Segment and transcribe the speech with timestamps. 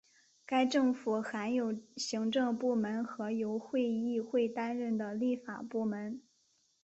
[0.47, 6.19] 该政府含有行政部门和由议会担任的立法部门。